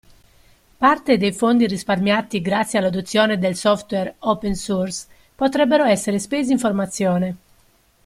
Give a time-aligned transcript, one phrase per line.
[0.79, 7.37] Parte dei fondi risparmiati grazie all'adozione del software open source potrebbero essere spesi in formazione.